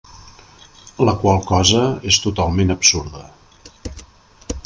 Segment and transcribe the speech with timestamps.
[1.09, 3.23] La qual cosa és totalment absurda.